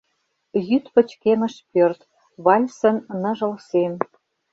[0.67, 2.01] Йӱд пычкемыш пӧрт,
[2.45, 3.93] вальсын ныжыл сем.